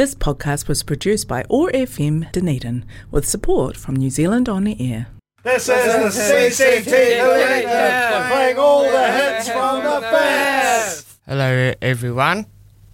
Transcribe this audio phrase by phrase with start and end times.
[0.00, 5.08] This podcast was produced by ORFM Dunedin with support from New Zealand On the Air.
[5.42, 11.18] This is the CCT Collective playing all the hits from the best.
[11.26, 12.46] Hello, everyone.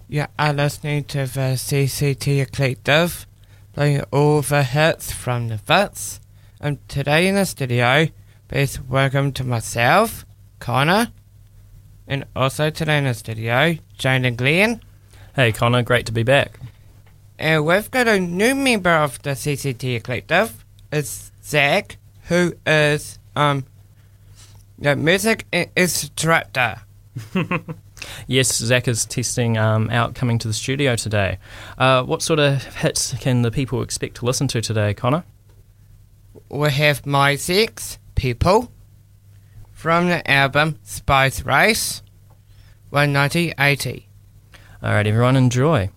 [0.08, 3.25] You are listening to the CCT Collective,
[3.73, 6.21] playing all the hits from the Fitz.
[6.61, 8.09] And today in the studio,
[8.49, 10.27] please welcome to myself,
[10.59, 11.13] Connor,
[12.09, 14.81] and also today in the studio, Jane and Glenn.
[15.37, 16.59] Hey Connor, great to be back.
[17.38, 20.64] And we've got a new member of the CCT Collective.
[20.90, 23.64] It's Zach, who is um
[24.78, 25.46] the music
[25.77, 26.82] instructor.
[28.27, 31.38] Yes, Zach is testing um, out coming to the studio today.
[31.78, 35.24] Uh, what sort of hits can the people expect to listen to today, Connor?
[36.48, 38.70] we have Mi-Sex People
[39.72, 42.02] from the album Space Race,
[42.91, 44.08] 1980.
[44.82, 45.91] All right, everyone, enjoy.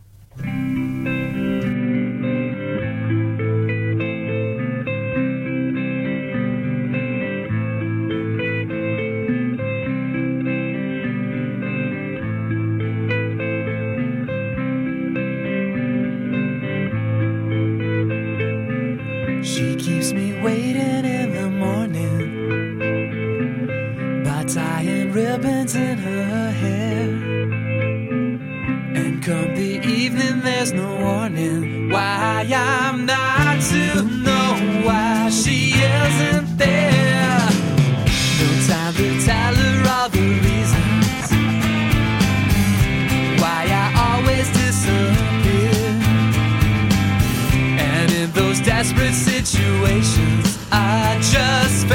[48.40, 51.88] Those desperate situations, I just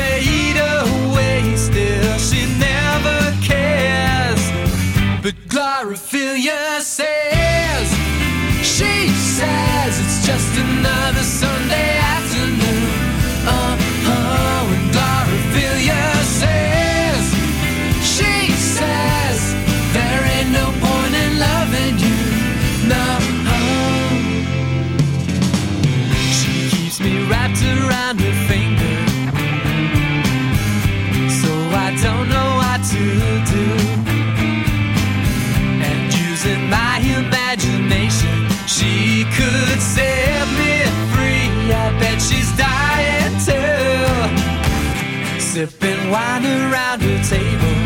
[46.14, 47.76] Wine around her table.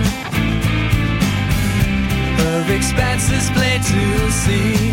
[2.36, 4.92] Her expense is plain to see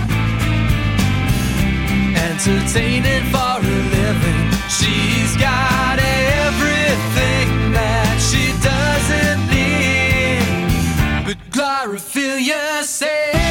[2.16, 4.44] entertaining for a living.
[4.70, 11.26] She's got everything that she doesn't need.
[11.26, 13.45] But Glorophilia says,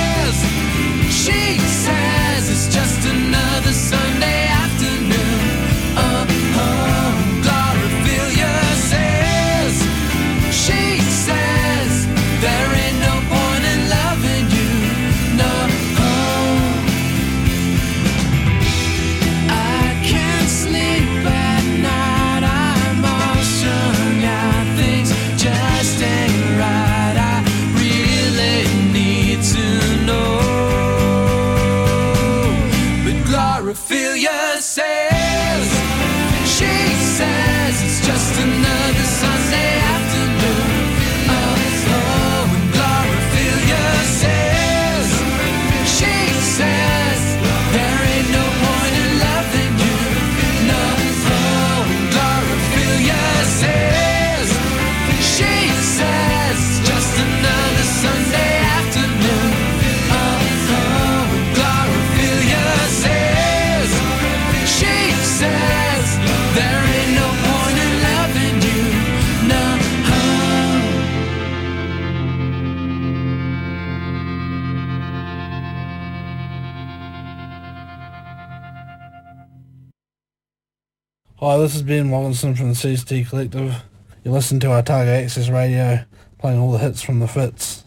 [81.44, 83.82] Hi, this is Ben Wilkinson from the CCT Collective.
[84.24, 86.02] You listen to Otago Access Radio,
[86.38, 87.83] playing all the hits from the Fitz.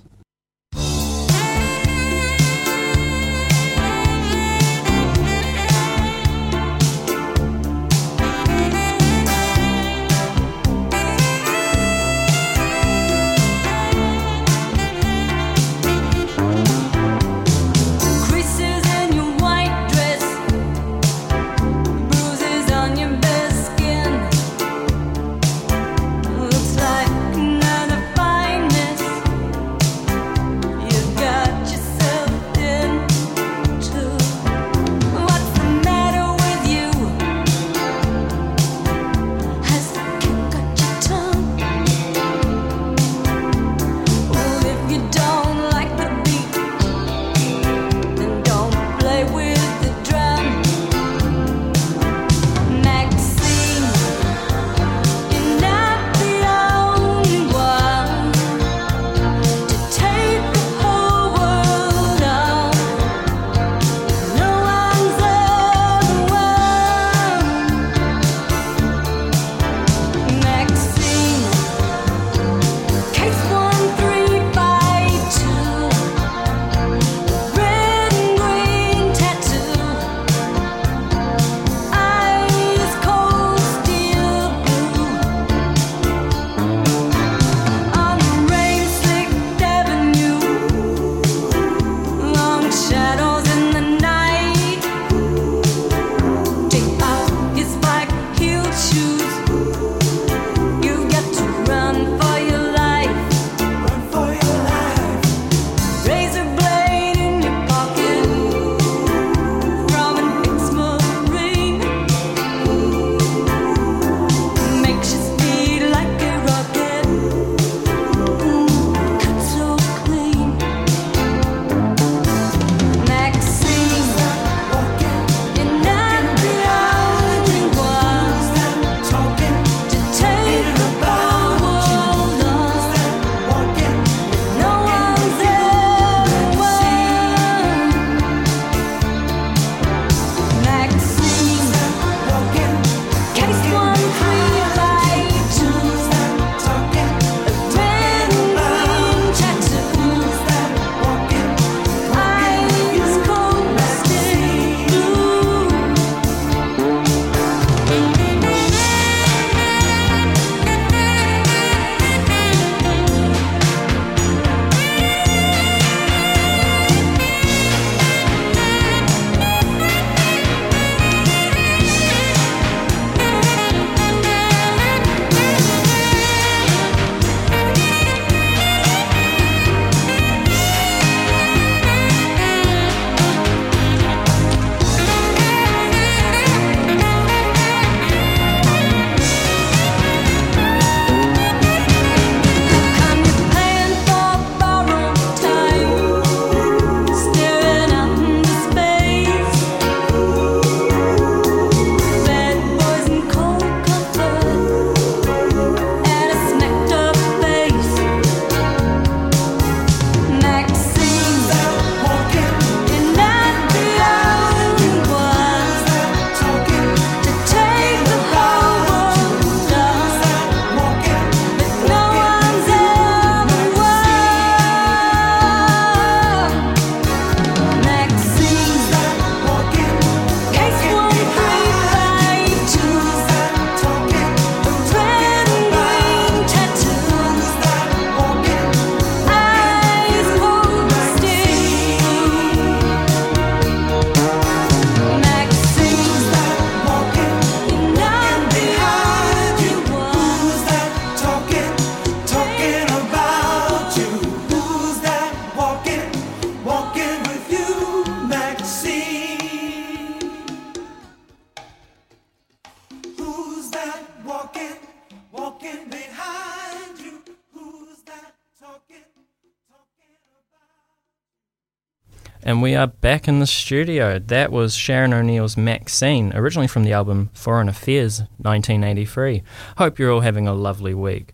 [272.48, 274.20] And we are back in the studio.
[274.20, 279.44] That was Sharon O'Neill's Maxine, originally from the album Foreign Affairs 1983.
[279.78, 281.34] Hope you're all having a lovely week.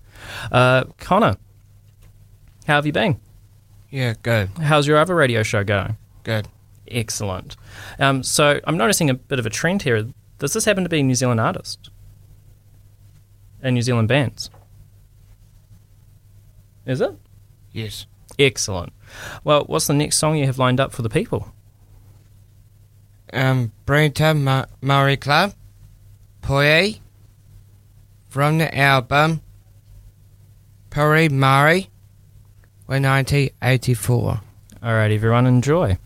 [0.51, 1.37] Uh, Connor,
[2.65, 3.19] how have you been?
[3.91, 5.97] Yeah, good, How's your other radio show going?
[6.23, 6.47] good.
[6.87, 7.57] Excellent.
[7.99, 10.07] Um, so I'm noticing a bit of a trend here.
[10.39, 11.91] Does this happen to be New Zealand artists
[13.61, 14.49] and New Zealand bands?
[16.87, 17.15] Is it?
[17.71, 18.07] Yes.
[18.39, 18.93] Excellent.
[19.43, 21.53] Well, what's the next song you have lined up for the people?
[23.31, 25.53] Um, Patea Ma- Maori Club,
[26.41, 26.99] Poi,
[28.29, 29.41] from the album
[30.89, 31.89] Puri Murray,
[32.85, 34.41] 1984.
[34.83, 35.97] All right, everyone, enjoy.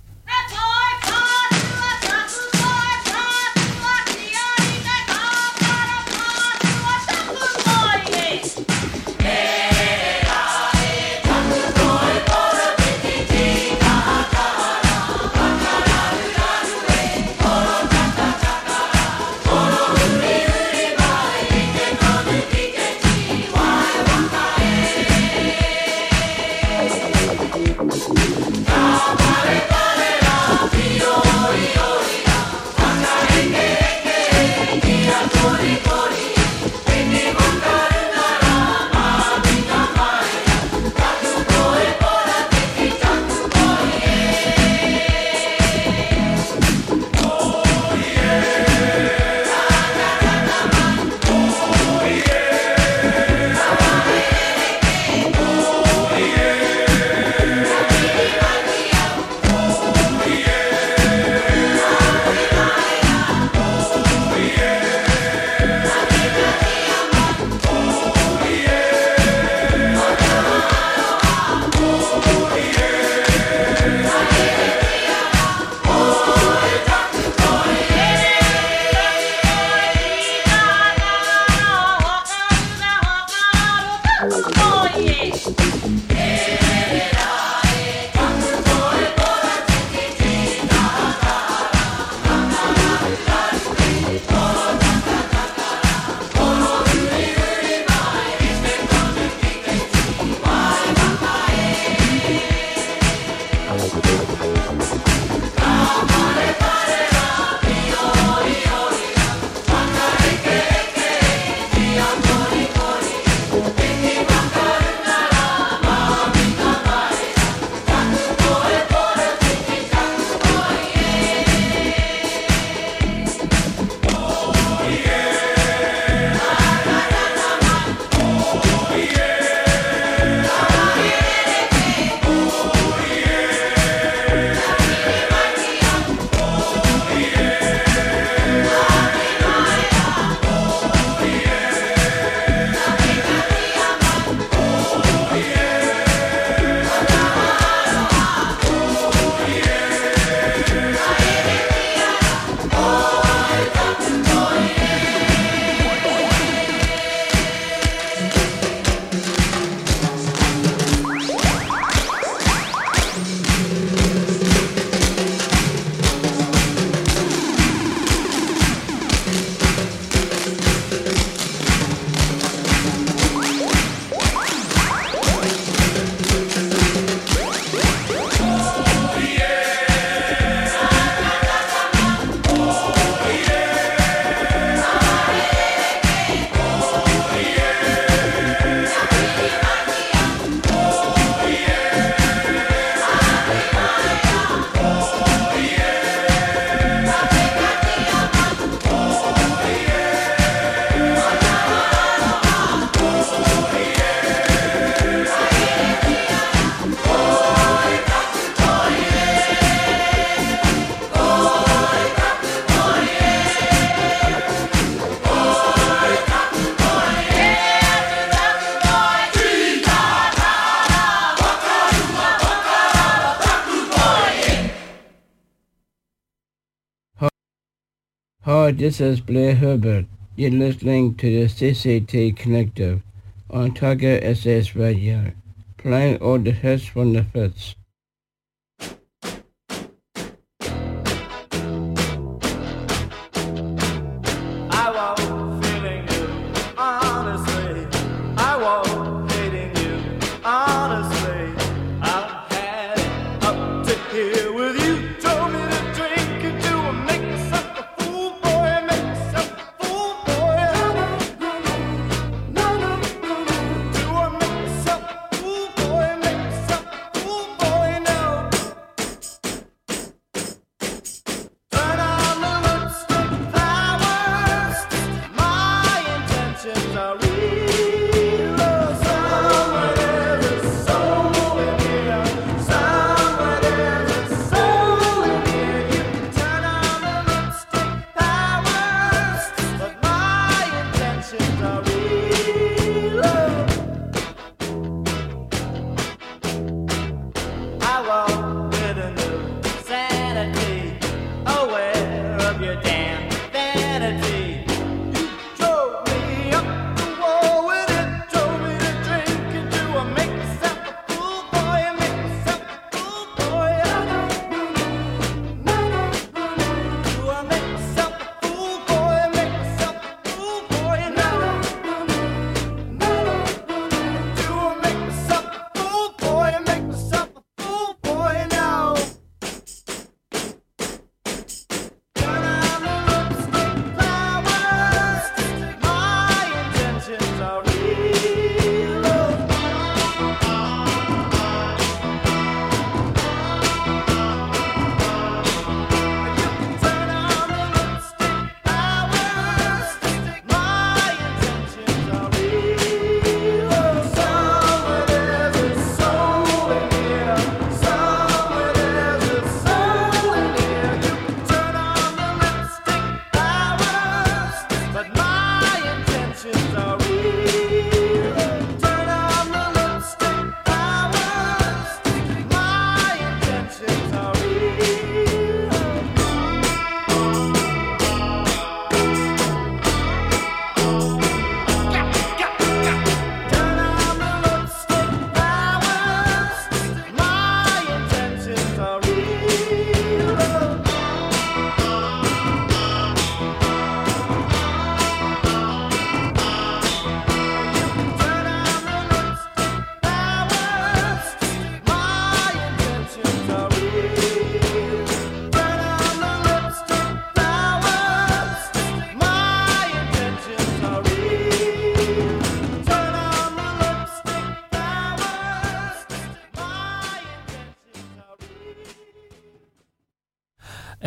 [228.77, 230.05] This is Blair Herbert.
[230.36, 233.01] You're listening to the CCT Collective
[233.50, 235.31] on Otago Access Radio,
[235.79, 237.74] playing all the hits from the Fitz.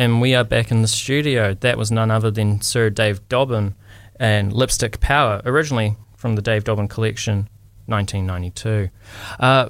[0.01, 1.53] And we are back in the studio.
[1.53, 3.75] That was none other than Sir Dave Dobbyn
[4.15, 7.47] and Lipstick Power, originally from the Dave Dobbyn collection,
[7.85, 8.89] 1992.
[9.39, 9.69] Uh,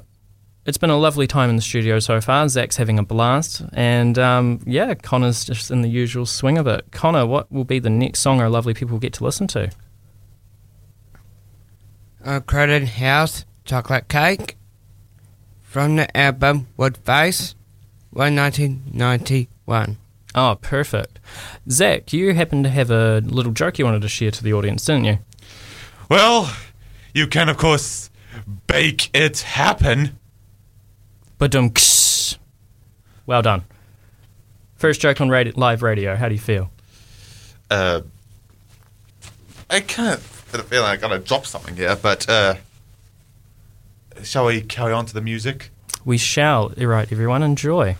[0.64, 2.48] it's been a lovely time in the studio so far.
[2.48, 3.62] Zach's having a blast.
[3.74, 6.86] And um, yeah, Connor's just in the usual swing of it.
[6.92, 9.70] Connor, what will be the next song our lovely people get to listen to?
[12.24, 14.56] Uh, Crowded House Chocolate Cake
[15.60, 17.54] from the album Woodface,
[18.12, 19.98] 1991.
[20.34, 21.18] Oh, perfect.
[21.68, 24.84] Zach, you happen to have a little joke you wanted to share to the audience,
[24.84, 25.18] didn't you?
[26.08, 26.54] Well,
[27.14, 28.10] you can, of course,
[28.66, 30.18] bake it happen.
[31.38, 31.72] But um,
[33.26, 33.64] well done.
[34.76, 36.16] First joke on radio, live radio.
[36.16, 36.70] How do you feel?
[37.70, 38.02] Uh,
[39.70, 42.56] I kind of a feeling I gotta drop something here, but uh,
[44.22, 45.70] shall we carry on to the music?
[46.04, 46.72] We shall.
[46.76, 47.96] Right, everyone, enjoy.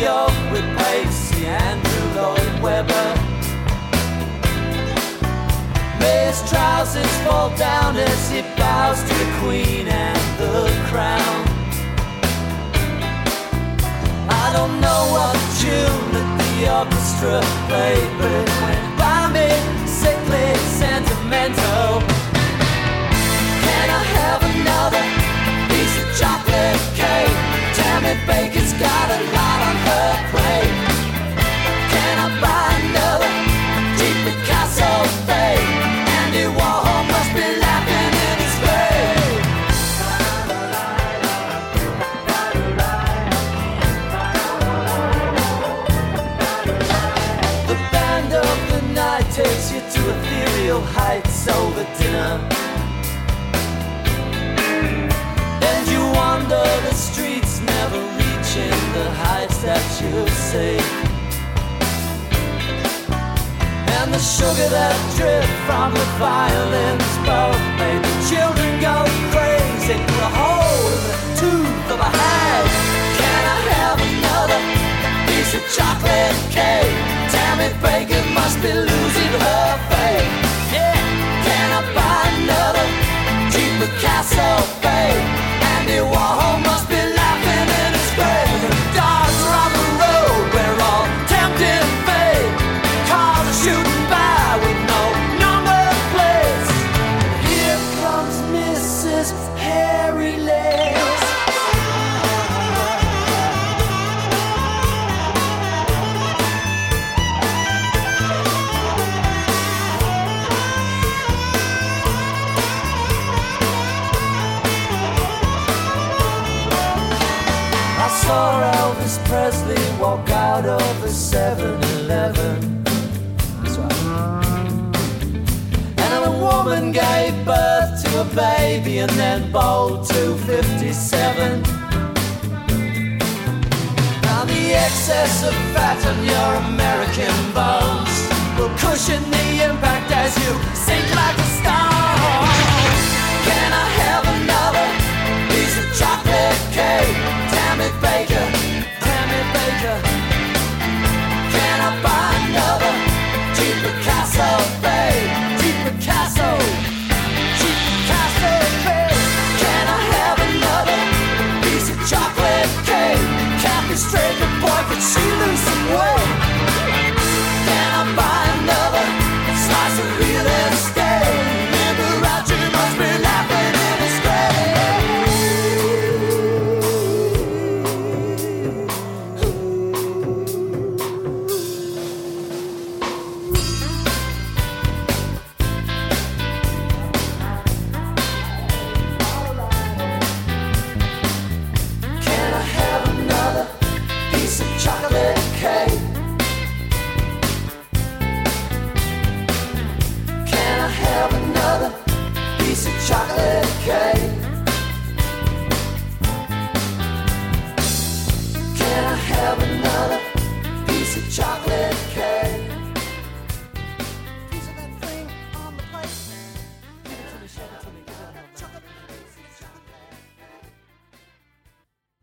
[0.00, 3.10] York with Pacey Andrew Lloyd Webber.
[6.00, 11.44] His trousers fall down as he bows to the Queen and the crown.
[14.30, 19.48] I don't know what tune that the orchestra played, but it went by me
[19.84, 20.48] sickly
[20.80, 22.00] sentimental.
[23.66, 25.04] Can I have another
[25.68, 27.49] piece of chocolate cake?
[27.80, 30.76] Tammy Bakker's got a lot on her plate.
[31.92, 33.32] Can I buy another
[33.96, 34.92] cheap Picasso
[35.26, 35.68] fade?
[36.20, 39.44] Andy Warhol must be laughing in his grave.
[47.70, 52.49] The band of the night takes you to ethereal heights over dinner.
[59.60, 60.80] That you seek.
[64.00, 70.00] And the sugar that dripped from the violins both made the children go crazy.
[70.00, 72.66] Put a hole in the tooth of a hag.
[73.20, 74.60] Can I have another
[75.28, 76.96] piece of chocolate cake?
[77.28, 80.72] Tammy Bakker must be losing her faith.
[80.72, 80.96] Yeah.
[81.44, 82.86] Can I buy another
[83.52, 85.20] cheap Picasso fade?
[85.76, 86.39] Andy Warhol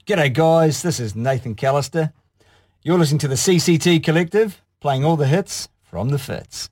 [0.07, 2.13] G'day guys, this is Nathan Callister.
[2.81, 6.69] You're listening to the CCT Collective, playing all the hits from the Fitz.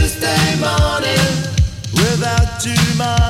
[0.00, 1.26] Tuesday morning
[1.92, 3.29] without you, my.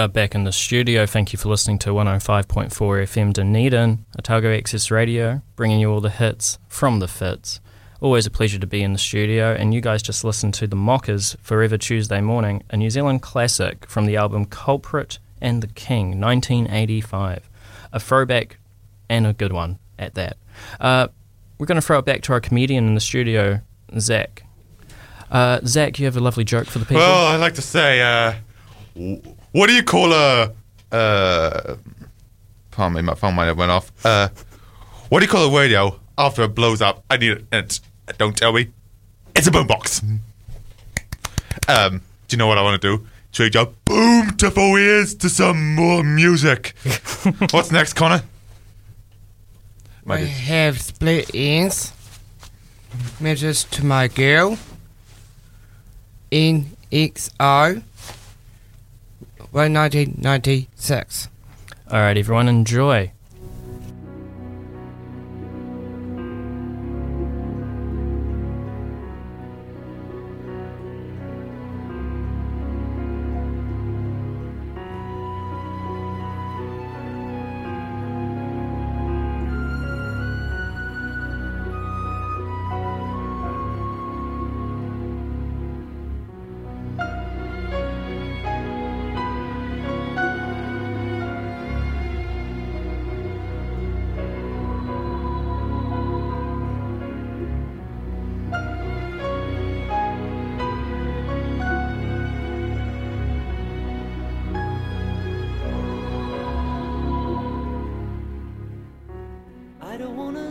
[0.00, 1.04] Are back in the studio.
[1.04, 6.08] Thank you for listening to 105.4 FM Dunedin, Otago Access Radio, bringing you all the
[6.08, 7.60] hits from the Fitz.
[8.00, 9.52] Always a pleasure to be in the studio.
[9.52, 13.84] And you guys just listened to The Mockers Forever Tuesday Morning, a New Zealand classic
[13.84, 17.50] from the album Culprit and the King, 1985.
[17.92, 18.56] A throwback
[19.10, 20.38] and a good one at that.
[20.80, 21.08] Uh,
[21.58, 23.60] we're going to throw it back to our comedian in the studio,
[23.98, 24.44] Zach.
[25.30, 27.02] Uh, Zach, you have a lovely joke for the people.
[27.02, 30.52] Well, I'd like to say, uh, what do you call a?
[30.92, 31.76] Uh,
[32.70, 33.92] pardon me, my phone might have went off.
[34.04, 34.28] Uh,
[35.08, 37.04] what do you call a radio after it blows up?
[37.10, 37.44] I need it.
[37.52, 37.80] And
[38.18, 38.68] don't tell me.
[39.34, 40.02] It's a boombox.
[41.68, 43.06] Um, do you know what I want to do?
[43.32, 46.74] Trade your boom to four ears to some more music.
[47.52, 48.22] What's next, Connor?
[50.04, 50.28] My I dear.
[50.28, 51.92] have split ends.
[53.20, 54.58] Measures to my girl.
[56.32, 56.70] In
[59.52, 59.72] XO.
[59.74, 61.28] 1996.
[61.90, 63.12] All right, everyone, enjoy.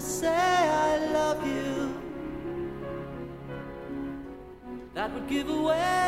[0.01, 1.93] Say I love you.
[4.93, 5.98] That would give away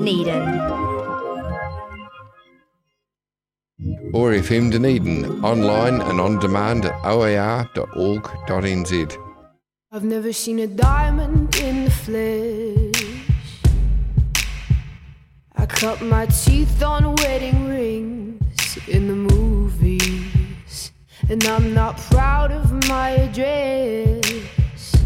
[0.00, 0.48] Dunedin.
[4.14, 7.68] or FM Dunedin, online and on demand at oar.org.nz.
[9.92, 13.20] I've never seen a diamond in the flesh.
[15.54, 20.92] I cut my teeth on wedding rings in the movies.
[21.28, 24.96] And I'm not proud of my address.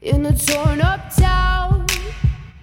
[0.00, 1.86] In a torn up town,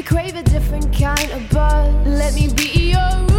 [0.00, 1.92] We crave a different kind of buzz.
[2.06, 3.29] Let me be your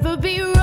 [0.00, 0.57] never be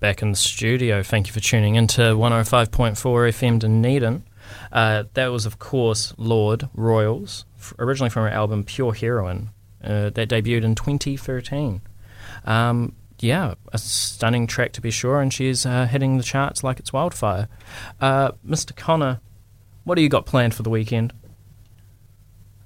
[0.00, 1.02] back in the studio.
[1.02, 4.22] Thank you for tuning into 105.4 FM Dunedin.
[4.72, 9.50] Uh, that was, of course, Lorde Royals, f- originally from her album Pure Heroine,
[9.82, 11.80] uh, that debuted in 2013.
[12.44, 16.78] Um, yeah, a stunning track to be sure, and she's uh, hitting the charts like
[16.78, 17.48] it's wildfire.
[18.00, 18.74] Uh, Mr.
[18.74, 19.20] Connor,
[19.84, 21.12] what do you got planned for the weekend?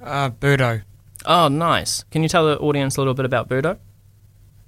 [0.00, 0.82] Uh, Budo.
[1.24, 2.04] Oh, nice.
[2.10, 3.78] Can you tell the audience a little bit about Budo?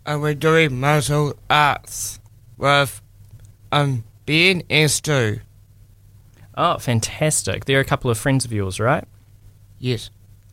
[0.06, 2.20] Uh, we're doing martial arts
[2.56, 3.02] with
[3.72, 5.40] um, Ben and Stu.
[6.56, 7.64] Oh, fantastic.
[7.64, 9.04] They're a couple of friends of yours, right?
[9.78, 10.10] Yes.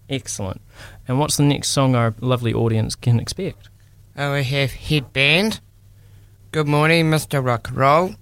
[0.10, 0.62] Excellent.
[1.08, 3.70] And what's the next song our lovely audience can expect?
[4.18, 5.62] Uh, we have Headband,
[6.52, 7.44] Good Morning, Mr.
[7.44, 8.16] Rock Roll,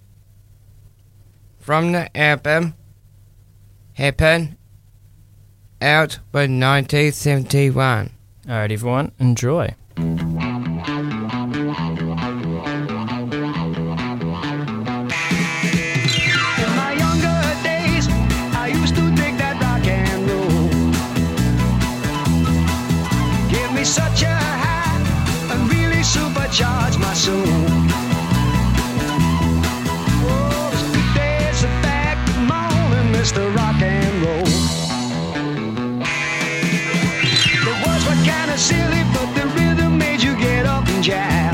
[1.59, 2.75] from the album
[3.99, 4.55] Happen,
[5.81, 8.11] out by 1971.
[8.47, 9.75] All right, everyone, enjoy.
[33.29, 34.43] just a rock and roll.
[37.65, 41.53] The words were kinda silly, but the rhythm made you get up and jab.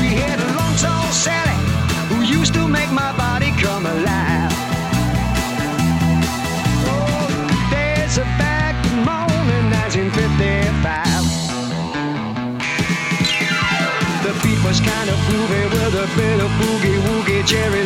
[0.00, 1.58] We had a long tall Sally
[2.08, 4.52] who used to make my body come alive.
[6.90, 7.28] Oh,
[7.70, 8.74] there's a back
[9.08, 11.24] morning 1955.
[14.24, 17.84] The beat was kinda groovy with a bit of boogie woogie, Jerry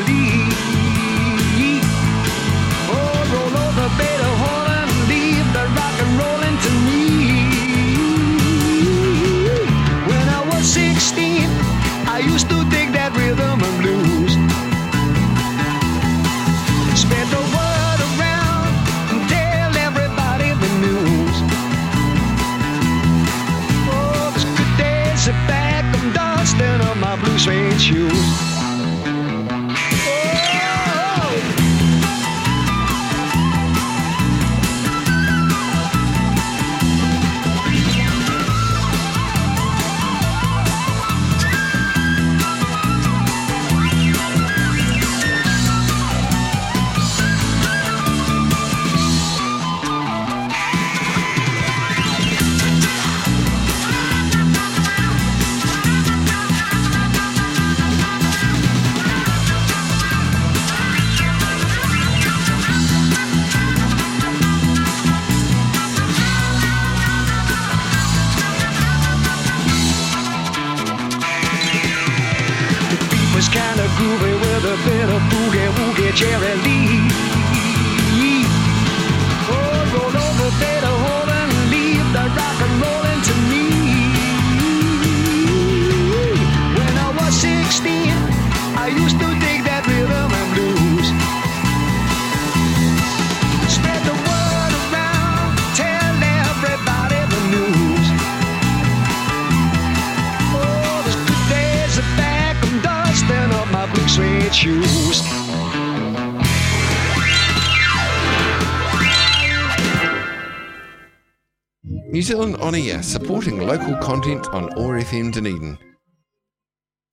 [112.29, 115.79] Zealand On Air, supporting local content on OAR FM Dunedin.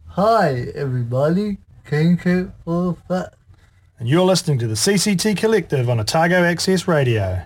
[0.07, 1.59] Hi, everybody.
[1.89, 3.35] King Cat for that.
[3.97, 7.43] And you're listening to the CCT Collective on Otago Access Radio.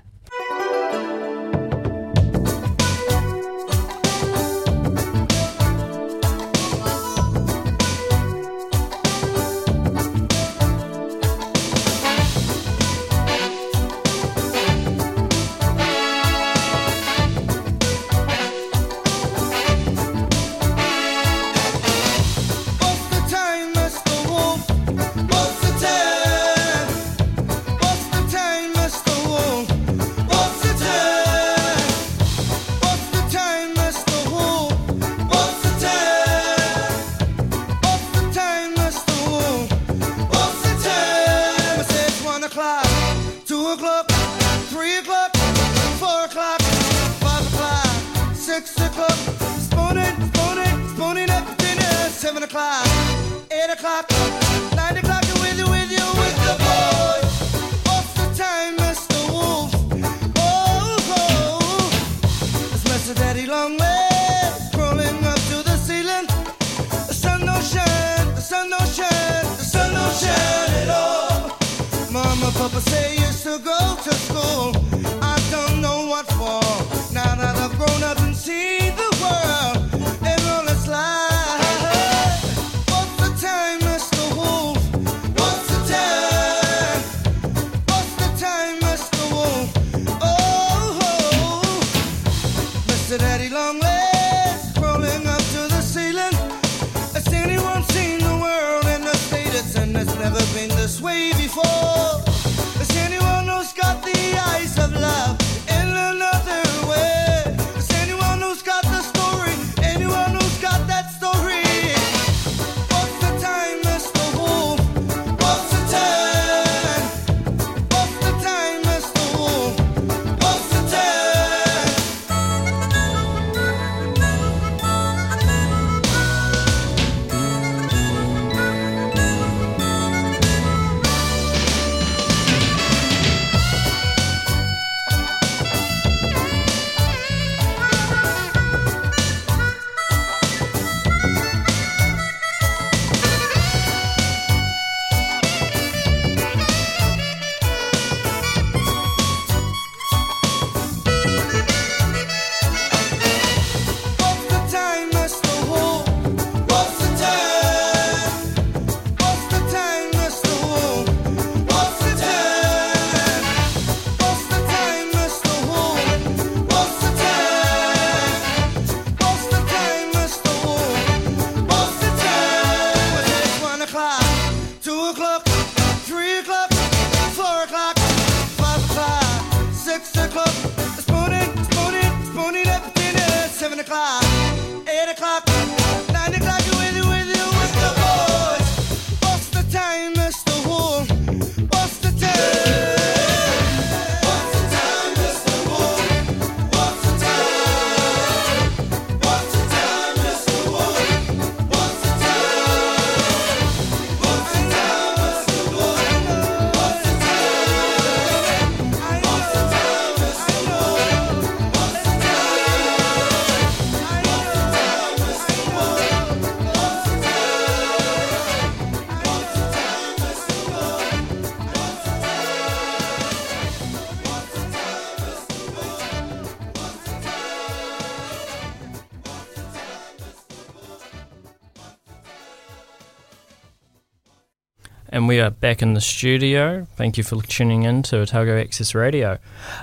[235.69, 236.87] Back in the studio.
[236.95, 239.37] Thank you for tuning in to Otago Access Radio.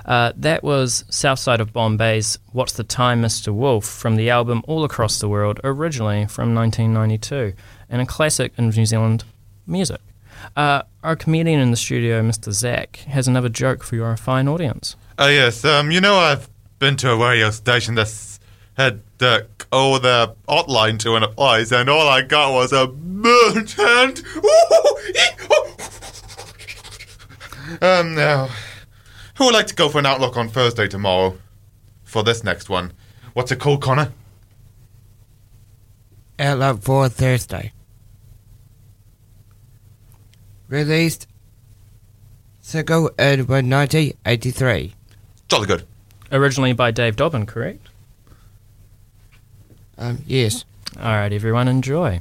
[0.04, 3.54] Uh, that was Southside of Bombay's What's the Time, Mr.
[3.54, 7.52] Wolf from the album All Across the World, originally from 1992,
[7.88, 9.22] and a classic in New Zealand
[9.64, 10.00] music.
[10.56, 12.50] Uh, our comedian in the studio, Mr.
[12.50, 14.96] Zach, has another joke for your fine audience.
[15.20, 16.48] Oh yes, um, you know I've
[16.80, 18.40] been to a radio station that's
[18.76, 22.86] had uh, all the hotline to in a place, and all I got was a
[23.76, 24.22] hand.
[27.82, 28.48] Um, now,
[29.36, 31.38] who would like to go for an outlook on Thursday tomorrow?
[32.04, 32.92] For this next one,
[33.32, 34.12] what's it called, Connor?
[36.38, 37.72] Outlook for Thursday.
[40.68, 41.26] Released
[42.60, 44.92] Sickle in 1983.
[45.48, 45.84] Jolly good.
[46.32, 47.88] Originally by Dave Dobbyn, correct?
[49.98, 50.64] Um, yes.
[50.98, 52.20] All right, everyone, enjoy.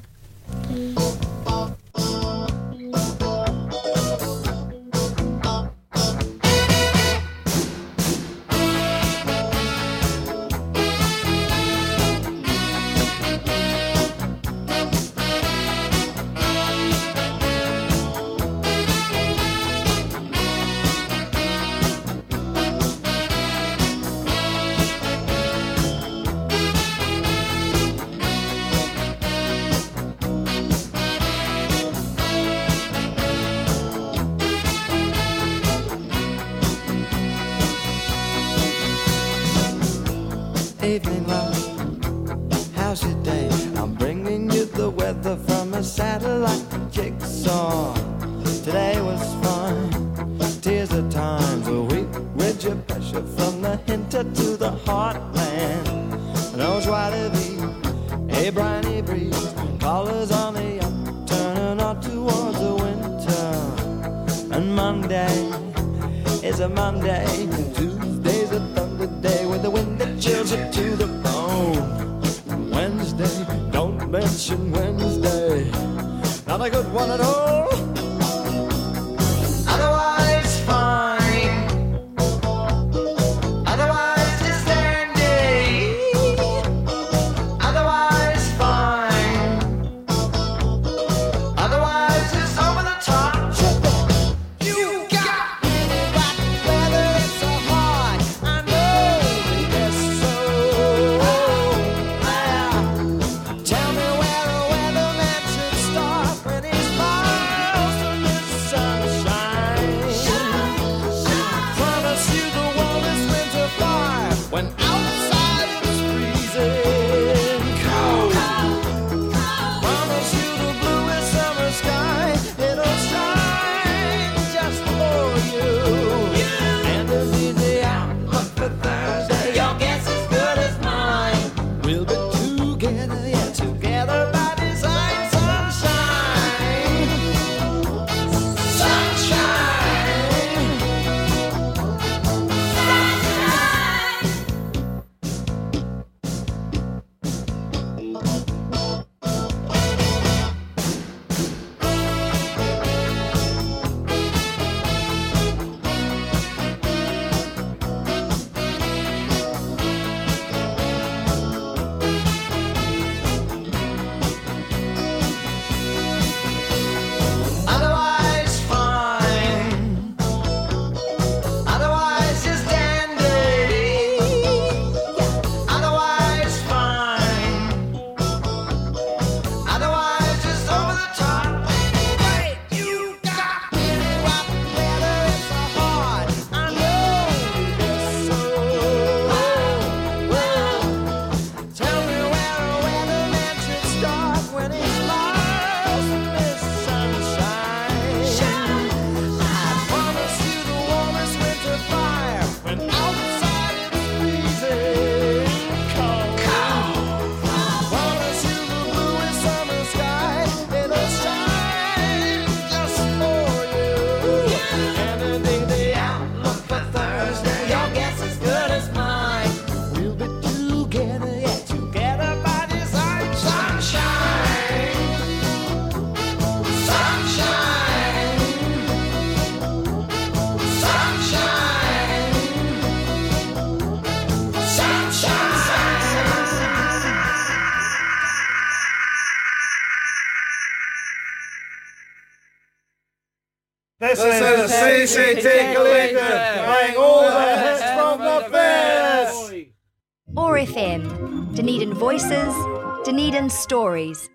[253.45, 254.34] Dunedin Stories.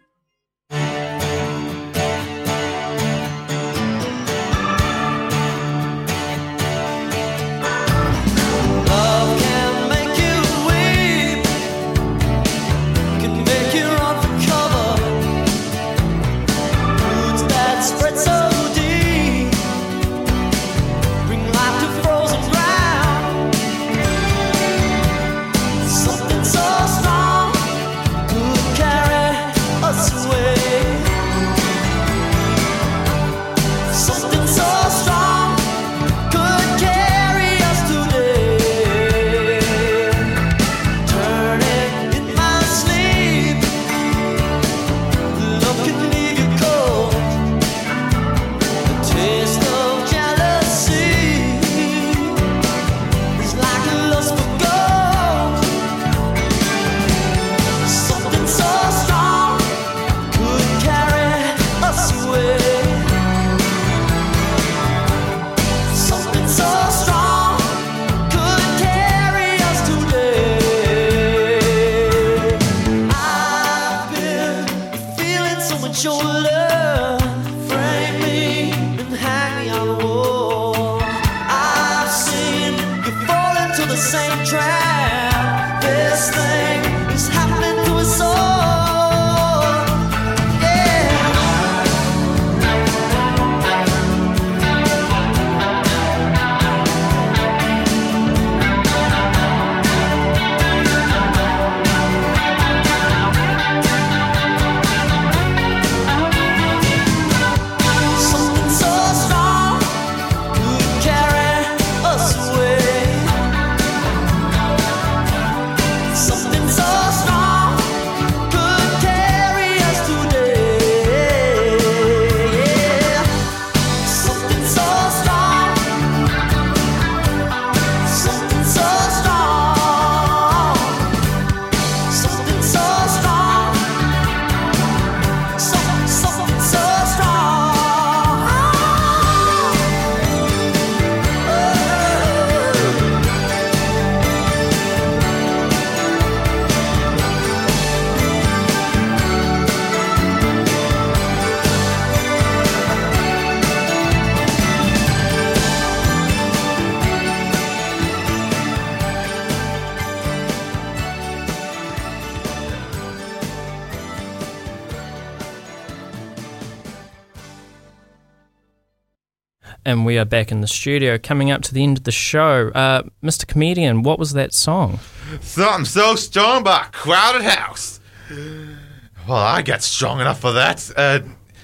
[169.90, 172.70] And we are back in the studio, coming up to the end of the show.
[172.76, 173.44] Uh, Mr.
[173.44, 175.00] Comedian, what was that song?
[175.40, 177.98] Something so strong by crowded house.
[178.30, 180.88] Well, I get strong enough for that.
[180.96, 181.22] Uh,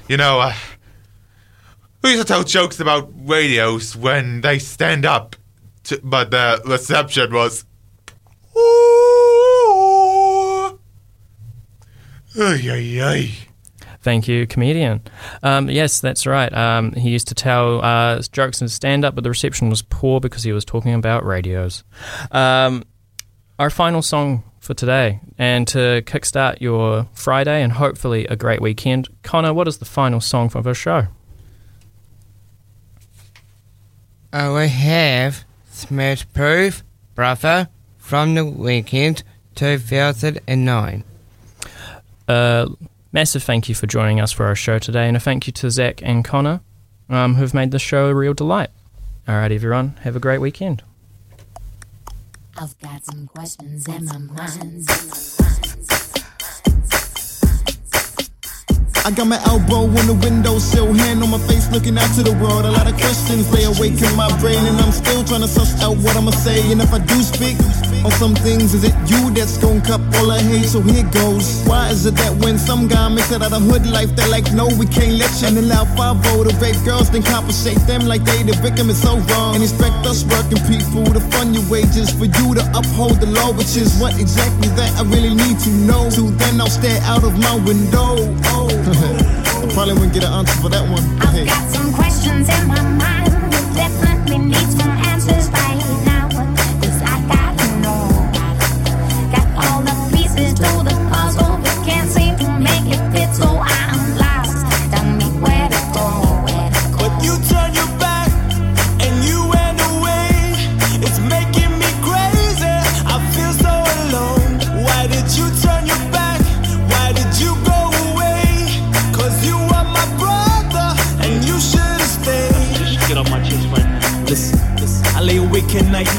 [0.09, 0.55] you know, uh,
[2.03, 5.37] we used to tell jokes about radios when they stand up,
[5.85, 7.65] to, but the reception was.
[8.57, 8.67] Ooh.
[12.37, 13.31] Ay, ay, ay.
[14.07, 15.01] Thank you, comedian.
[15.43, 16.55] Um, yes, that's right.
[16.55, 20.21] Um, he used to tell uh, jokes in stand up, but the reception was poor
[20.21, 21.83] because he was talking about radios.
[22.31, 22.85] Um,
[23.59, 29.09] our final song for today, and to kickstart your Friday and hopefully a great weekend,
[29.25, 31.09] Connor, what is the final song for our show?
[34.33, 36.85] Uh, we have Smashproof
[37.17, 39.25] Brother from the weekend
[39.57, 41.03] 2009.
[42.29, 42.67] Uh,
[43.17, 45.71] massive thank you for joining us for our show today, and a thank you to
[45.71, 46.61] Zach and Connor
[47.09, 48.69] um, who've made the show a real delight.
[49.27, 50.83] All right, everyone, have a great weekend.
[52.59, 54.87] I've got some questions in my mind.
[59.07, 62.35] I got my elbow on the windowsill, hand on my face, looking out to the
[62.43, 62.67] world.
[62.67, 65.79] A lot of questions lay awake in my brain, and I'm still trying to suss
[65.81, 66.59] out what I'ma say.
[66.75, 67.55] And if I do speak
[68.03, 70.67] on some things, is it you that's gon' cup all I hate?
[70.67, 71.63] So here goes.
[71.71, 74.51] Why is it that when some guy makes it out of hood life, they're like,
[74.51, 75.55] no, we can't let you.
[75.55, 79.23] And allow five to rape girls, then compensate them like they the victim is so
[79.31, 79.55] wrong.
[79.55, 83.55] And expect us working people to fund your wages for you to uphold the law,
[83.55, 86.11] which is what exactly that I really need to know.
[86.11, 88.19] So then I'll stare out of my window.
[88.51, 88.67] Oh,
[88.99, 91.19] I probably wouldn't get an answer for that one.
[91.19, 91.45] but hey.
[91.47, 93.16] Got some questions in my mind.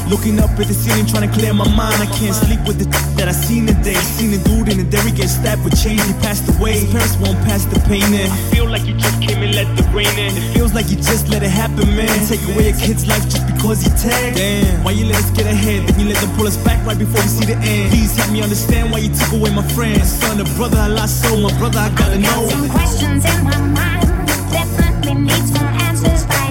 [0.08, 2.00] Looking up at the ceiling, trying to clear my mind.
[2.00, 2.88] I can't sleep with the
[3.20, 3.92] that I seen today.
[4.16, 6.00] Seen a dude in the dairy get stabbed with chains.
[6.08, 6.80] He passed away.
[6.80, 8.24] His parents won't pass the pain in.
[8.24, 10.32] I feel like you just came and let the rain in.
[10.32, 12.08] It feels like you just let it happen, man.
[12.24, 14.40] Take away a kid's life just because he tagged.
[14.40, 14.82] Damn.
[14.82, 15.84] Why you let us get ahead?
[15.84, 17.92] Then you let them pull us back right before we see the end.
[17.92, 20.00] Please help me understand why you took away my friend.
[20.08, 22.48] Son, a brother I lost so my brother I gotta know.
[22.48, 24.08] Got some questions in my mind.
[24.56, 26.47] Definitely need some answers right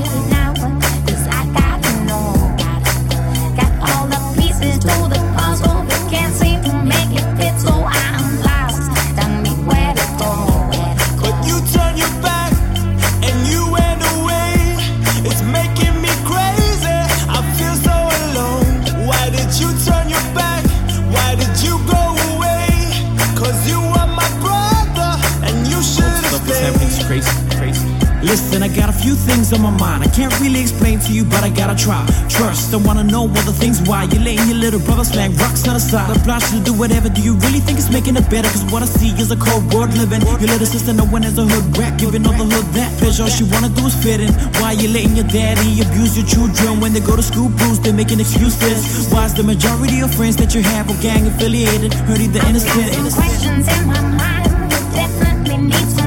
[27.08, 27.88] crazy, crazy.
[28.22, 30.03] Listen, I got a few things on my mind.
[30.03, 32.03] I can't really explain to you, but I gotta try.
[32.28, 35.66] Trust, I wanna know all the things why you're letting your little brother slang rocks
[35.68, 36.10] on the side.
[36.12, 37.08] Obliged to do whatever.
[37.08, 38.49] Do you really think it's making it better?
[38.49, 40.22] Cause what I see is a cold world living.
[40.41, 43.24] Your little sister no knowing as a hood rat, giving all the hood that pleasure.
[43.24, 44.34] All she wanna do is fit in.
[44.60, 47.84] Why you letting your daddy abuse your children when they go to school bruised?
[47.84, 49.08] They're making excuses.
[49.14, 52.91] Why's the majority of friends that you have are gang affiliated, hurting the innocent?
[53.16, 54.51] Questions in my mind.
[54.91, 56.07] Definitely